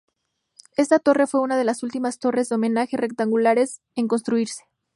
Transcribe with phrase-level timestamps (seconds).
[0.77, 4.63] Esta torre fue una de las últimas torres del homenaje rectangulares en construirse.